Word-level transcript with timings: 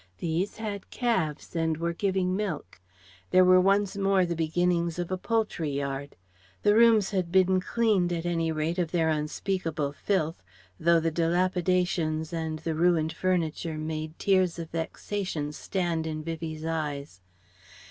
These 0.17 0.57
had 0.57 0.89
calves 0.89 1.55
and 1.55 1.77
were 1.77 1.93
giving 1.93 2.35
milk. 2.35 2.81
There 3.29 3.45
were 3.45 3.61
once 3.61 3.95
more 3.95 4.25
the 4.25 4.35
beginnings 4.35 4.97
of 4.97 5.11
a 5.11 5.17
poultry 5.19 5.69
yard. 5.69 6.15
The 6.63 6.73
rooms 6.73 7.11
had 7.11 7.31
been 7.31 7.59
cleaned 7.61 8.11
at 8.11 8.25
any 8.25 8.51
rate 8.51 8.79
of 8.79 8.89
their 8.89 9.09
unspeakable 9.09 9.91
filth, 9.91 10.41
though 10.79 10.99
the 10.99 11.11
dilapidations 11.11 12.33
and 12.33 12.57
the 12.57 12.73
ruined 12.73 13.13
furniture 13.13 13.77
made 13.77 14.17
tears 14.17 14.57
of 14.57 14.71
vexation 14.71 15.51
stand 15.51 16.07
in 16.07 16.23
Vivie's 16.23 16.65
eyes. 16.65 17.21